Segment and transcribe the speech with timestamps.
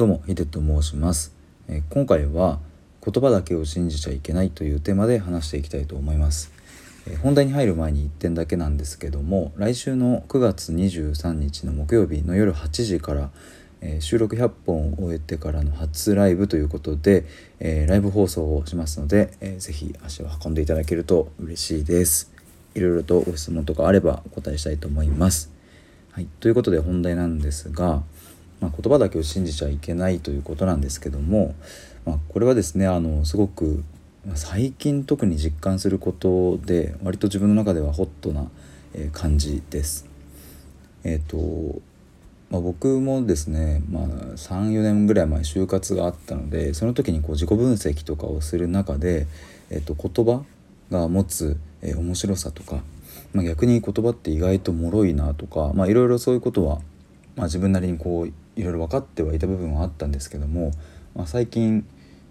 [0.00, 1.34] どうもヒデと申します、
[1.68, 2.58] え、今回は
[3.04, 6.50] 言葉だけを信じちゃいけないというテーマで話していきたいと思います、
[7.06, 13.30] え、本題に入る前に1点だけなんですけども来週の9月23日の木曜日の夜8時から、
[13.82, 17.26] え、収録100本を終えてからの初ライブということで、
[17.58, 22.32] えライブ放送をしますので、えー、ぜひ足を運んでいただけると嬉しいです。
[22.74, 25.50] いろいろとご質問とかあればお答えしたいと思います。
[26.12, 28.02] はい、ということで本題なんですが、
[28.60, 31.54] まあ、言葉だけを信じちゃいけないということなんですけども、
[32.04, 33.82] まあ、これはですねあのすごく
[34.34, 38.50] 最近特に実感することで割と自分の中ではホットな
[39.12, 40.06] 感じです。
[41.04, 41.80] えっ、ー、と
[42.50, 49.28] まあ、僕もですね、まあ、34年ぐらい前就活があったのでその時にこう自己分析とかをする中で、
[49.70, 50.42] えー、と言葉
[50.90, 52.82] が持つ、えー、面白さとか、
[53.32, 56.80] まあ、逆に言葉って意外と脆いなとかいろいろそういうことは、
[57.36, 60.72] まあ、自分なりにこういろいろ分かってはいた部分はあったんですけども、
[61.14, 61.86] まあ、最近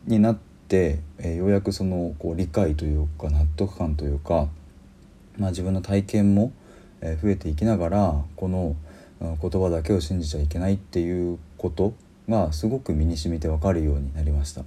[0.06, 0.38] になっ
[0.68, 4.48] て、えー、ようやくそのこう理解というか納得感というか、
[5.38, 6.52] まあ、自分の体験も、
[7.02, 8.76] え、増えていきながらこの
[9.20, 11.94] 言葉だけを信じちゃいけないっていうこと
[12.30, 14.64] がすごく身に染みて分かるようになりました。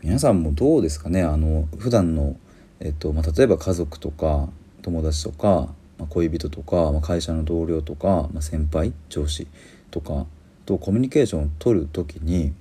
[0.00, 2.36] 皆さんもどうですかねあの普段の
[2.80, 4.48] えっとまあ、例えば家族とか
[4.82, 9.48] 友達とか、まあ、恋人とか、まあ、会社の同僚とか、まあ、先輩上司
[9.90, 10.26] とか
[10.68, 12.52] とコミュニケーションを取る時に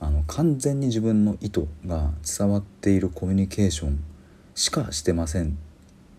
[0.00, 4.02] あの完全に自分の意図が伝わっているコミュニケーション
[4.56, 5.50] しかしてませんっ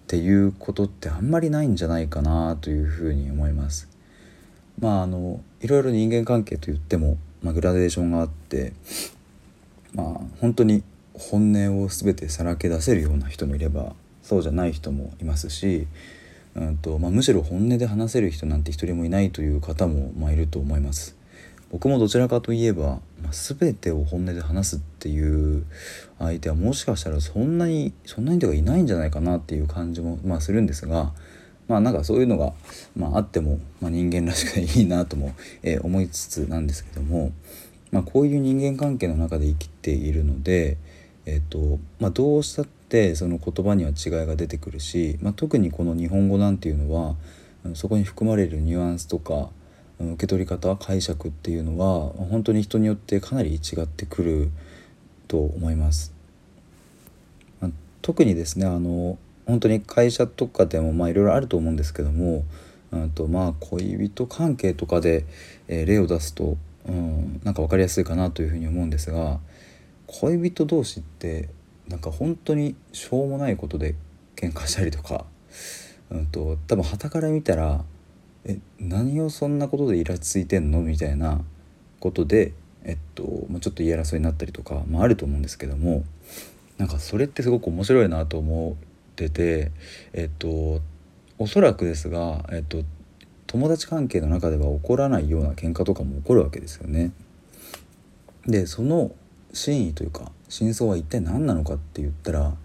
[0.08, 3.90] ていうことってあんまりないんじゃないかなというふうに思います。
[4.80, 8.72] まああのいろいろ人間関係といっても、まあ、グラデーションがあって
[9.94, 10.84] まあ本当に
[11.14, 15.88] 本音を全てさらけ出せるような人もいればそうじゃない人もいますし
[16.56, 21.25] うんとまあ、むしろ本音で話せる人なんて一人もいないという方も、まあ、いると思います。
[21.76, 25.66] 僕もどちらかといえば、まあ、全てを本音で話すっていう
[26.20, 31.12] 相手はもしかしたらそんなにそんなにではいないんじゃないかなっていう感じも、まあ、するんですが
[31.68, 32.54] まあなんかそういうのが、
[32.96, 37.34] まあ、あっても、まあ、人間らしくていいなとも、えー、思いつつなんですけども、
[37.92, 40.78] まあ、こういう人間関係の中で生きているので、
[41.26, 47.18] えーとまあ、どうしたってその言葉には違いが出てくるし、まあ、特にこの日本語なんていうのは
[47.74, 49.50] そこに含まれるニュアンスとか
[50.00, 54.52] 受け取り方解釈っていうのは本当に人によってかなり違ってくる
[55.28, 56.14] と思います。
[58.02, 59.18] 特にですねあの
[59.48, 62.44] 本当に会社とかでもまあいろいろあると思うんですけども
[62.92, 65.26] あとまあ恋人関係とかで、
[65.68, 66.56] えー、例を出すと、
[66.88, 69.40] うん、なんか分かりやすいかなというふうに思うんですが
[70.06, 71.50] 恋人同士って
[71.88, 73.96] なんか本当にしょうもないことで
[74.36, 75.26] 喧嘩したりとか、
[76.12, 77.84] うんと、多分傍から見たら
[78.46, 81.44] 「え何をそんなことでイラついてんの?」みたいな
[82.00, 86.04] ことで、えっとま、ちょっと言い争いになったりとか、まあ、あると思うんですけども
[86.78, 88.76] なんかそれってすごく面白いなと思っ
[89.16, 89.72] てて
[90.14, 90.82] えっと
[91.38, 92.84] おそらくですが、えっと、
[93.48, 97.12] 友達関係の中では起こらないような喧嘩とかも起こるわけですよね。
[98.46, 99.12] でその
[99.52, 102.56] 真意というか真相は一体何なのかって言ったら、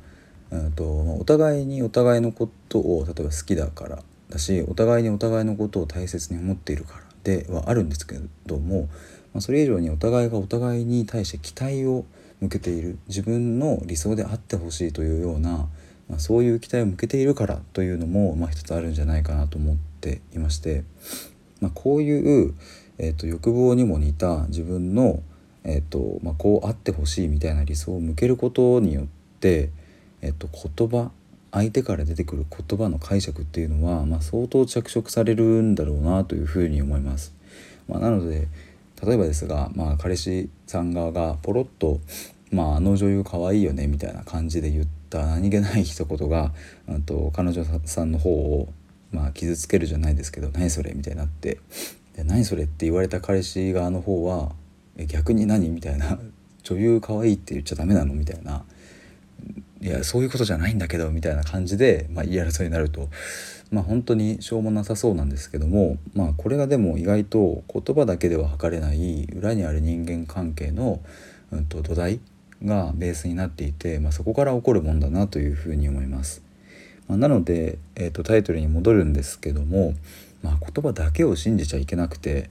[0.50, 8.88] うんとお互いにお互いのことを例えば好きだからだしお互いにお互いのことを大切に思っているからではあるんですけども、
[9.34, 12.06] まあ、それ以上にお互いがお互いに対して期待を
[12.40, 15.68] 向けている自分の理想であってほしいというような、
[16.08, 20.84] まあ、そういう期待を向けているからというのも、まあ、一つあるんじゃないかなと思っていまして、
[21.60, 22.54] まあ、こういう、
[22.98, 25.22] えーと欲望にも似た自分の
[25.64, 29.04] えっとまあ、こうあってほしいみたいな理想を向けることによっ
[29.40, 29.70] て、
[30.22, 31.10] えっと、言葉
[31.52, 37.34] 相手から出てくる言葉の解釈っていうのは、まあ、相当着色されるんだろうなというふうに思います。
[37.88, 38.48] まあ、なので
[39.04, 42.00] 例えばですが、まあ、彼氏さん側がポロッと
[42.52, 46.52] 「まあ、あの女優可愛いよね」みたいな感じで言った何気ない一言が
[47.06, 48.68] と彼女さんの方を、
[49.10, 51.58] まあ、傷つけるじゃないですけど「何それ?」みたいになって
[52.14, 54.52] 「で何それ?」って言われた彼氏側の方は
[55.06, 55.70] 逆に何？
[55.70, 56.18] みたいな
[56.62, 58.14] 女優可愛いって言っちゃダメなの？
[58.14, 58.64] みたいな
[59.82, 63.08] いやそういうことじゃないんだけどみたいな感じで、まあ、言い争いになると、
[63.70, 71.00] まあ、本当にしょうもなさそうなんですけども、まあ、これがでも意外と言葉だけでは測れない裏にある人間関係の、
[71.50, 72.20] うん、と土台
[72.62, 76.42] がベースになっていて、まあ、そこから起こるもんだなというふうに思います。
[77.08, 79.94] まあ、なので、えー、とタイトルに戻るんですけども、
[80.42, 82.50] まあ、言葉だけを信じちゃいけなくて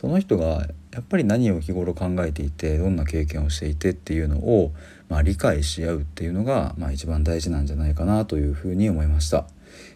[0.00, 4.72] その人がやっぱり何を日頃考えていてどんな経験をしていてっていうのを、
[5.10, 9.44] まあ、理解し合うっていうのが、まあ、一番大事なんじゃないかなというふうに思いました。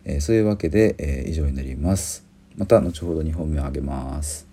[0.05, 2.27] えー、そういうわけで、えー、以上になります。
[2.55, 4.44] また後ほど2本目をあげます。